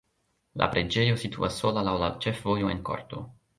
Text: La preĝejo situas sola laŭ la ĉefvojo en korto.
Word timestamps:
La 0.61 0.69
preĝejo 0.75 1.19
situas 1.25 1.59
sola 1.65 1.85
laŭ 1.91 1.95
la 2.07 2.11
ĉefvojo 2.27 2.75
en 2.75 2.85
korto. 2.91 3.25